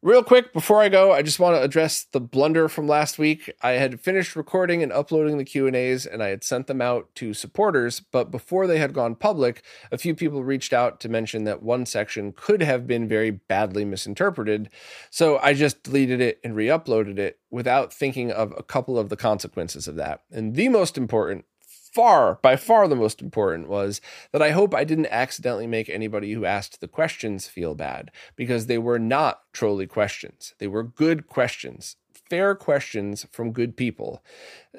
[0.05, 3.55] Real quick, before I go, I just want to address the blunder from last week.
[3.63, 7.33] I had finished recording and uploading the Q&As and I had sent them out to
[7.33, 11.63] supporters, but before they had gone public, a few people reached out to mention that
[11.63, 14.71] one section could have been very badly misinterpreted.
[15.09, 19.17] So I just deleted it and re-uploaded it without thinking of a couple of the
[19.17, 20.23] consequences of that.
[20.33, 21.45] And the most important
[21.93, 24.01] far, by far the most important was
[24.33, 28.67] that I hope I didn't accidentally make anybody who asked the questions feel bad because
[28.67, 30.55] they were not trolly questions.
[30.59, 31.97] They were good questions,
[32.29, 34.25] fair questions from good people.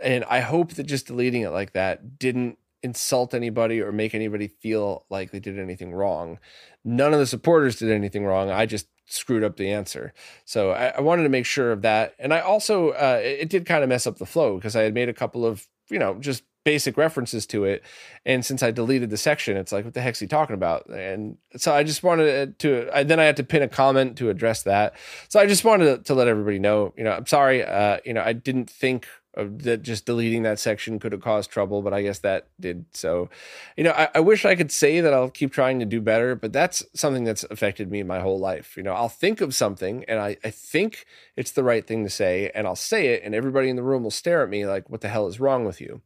[0.01, 4.47] And I hope that just deleting it like that didn't insult anybody or make anybody
[4.47, 6.39] feel like they did anything wrong.
[6.83, 8.49] None of the supporters did anything wrong.
[8.49, 10.13] I just screwed up the answer.
[10.45, 12.15] So I, I wanted to make sure of that.
[12.19, 14.81] And I also, uh, it, it did kind of mess up the flow because I
[14.81, 17.83] had made a couple of, you know, just basic references to it.
[18.25, 20.87] And since I deleted the section, it's like, what the heck's he talking about?
[20.87, 24.29] And so I just wanted to, I, then I had to pin a comment to
[24.29, 24.95] address that.
[25.29, 28.13] So I just wanted to, to let everybody know, you know, I'm sorry, uh, you
[28.13, 32.03] know, I didn't think that just deleting that section could have caused trouble, but I
[32.03, 32.85] guess that did.
[32.93, 33.29] So,
[33.75, 36.35] you know, I, I, wish I could say that I'll keep trying to do better,
[36.35, 38.77] but that's something that's affected me my whole life.
[38.77, 41.05] You know, I'll think of something and I, I think
[41.35, 44.03] it's the right thing to say, and I'll say it, and everybody in the room
[44.03, 46.01] will stare at me like, what the hell is wrong with you?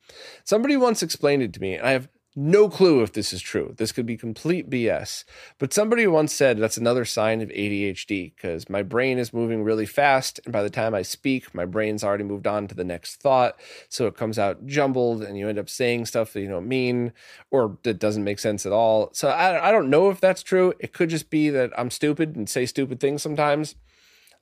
[0.46, 2.08] Somebody once explained it to me, and I have
[2.40, 3.74] no clue if this is true.
[3.78, 5.24] This could be complete BS.
[5.58, 9.88] But somebody once said that's another sign of ADHD because my brain is moving really
[9.88, 10.40] fast.
[10.46, 13.60] And by the time I speak, my brain's already moved on to the next thought.
[13.90, 17.12] So it comes out jumbled and you end up saying stuff that you don't mean
[17.50, 19.10] or that doesn't make sense at all.
[19.14, 20.76] So I, I don't know if that's true.
[20.80, 23.74] It could just be that I'm stupid and say stupid things sometimes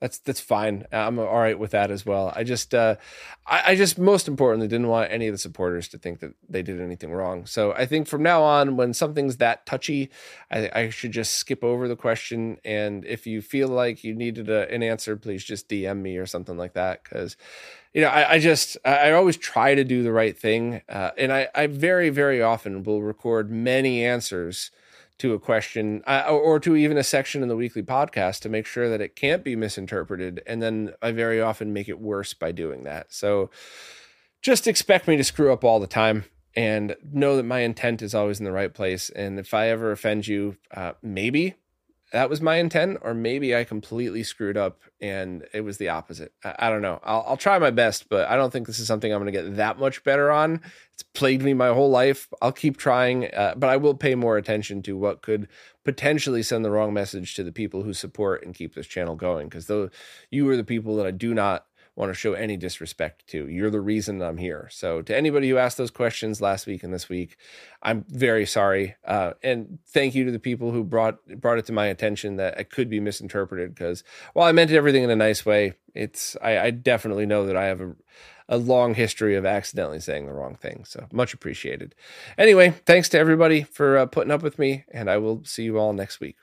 [0.00, 0.84] that's that's fine.
[0.92, 2.32] I'm all right with that as well.
[2.34, 2.96] I just uh,
[3.46, 6.62] I, I, just most importantly didn't want any of the supporters to think that they
[6.62, 7.46] did anything wrong.
[7.46, 10.10] So I think from now on, when something's that touchy,
[10.50, 12.58] I, I should just skip over the question.
[12.64, 16.26] And if you feel like you needed a, an answer, please just DM me or
[16.26, 17.02] something like that.
[17.02, 17.36] Because
[17.94, 21.32] you know, I, I, just I always try to do the right thing, uh, and
[21.32, 24.70] I, I very very often will record many answers
[25.18, 28.66] to a question uh, or to even a section in the weekly podcast to make
[28.66, 30.42] sure that it can't be misinterpreted.
[30.46, 33.12] And then I very often make it worse by doing that.
[33.12, 33.50] So
[34.42, 36.24] just expect me to screw up all the time.
[36.56, 39.10] and know that my intent is always in the right place.
[39.10, 41.54] And if I ever offend you, uh, maybe
[42.12, 46.32] that was my intent, or maybe I completely screwed up and it was the opposite.
[46.44, 47.00] I, I don't know.
[47.02, 49.38] I'll, I'll, try my best, but I don't think this is something I'm going to
[49.38, 50.60] get that much better on.
[50.94, 52.28] It's plagued me my whole life.
[52.40, 55.48] I'll keep trying, uh, but I will pay more attention to what could
[55.84, 59.48] potentially send the wrong message to the people who support and keep this channel going.
[59.48, 59.90] Because though
[60.30, 61.65] you are the people that I do not
[61.96, 63.48] want to show any disrespect to.
[63.48, 64.68] You're the reason I'm here.
[64.70, 67.36] So, to anybody who asked those questions last week and this week,
[67.82, 68.96] I'm very sorry.
[69.04, 72.60] Uh, and thank you to the people who brought brought it to my attention that
[72.60, 73.74] it could be misinterpreted.
[73.74, 77.56] Because while I meant everything in a nice way, it's I, I definitely know that
[77.56, 77.96] I have a
[78.48, 80.84] a long history of accidentally saying the wrong thing.
[80.84, 81.94] So much appreciated.
[82.38, 85.78] Anyway, thanks to everybody for uh, putting up with me, and I will see you
[85.78, 86.36] all next week.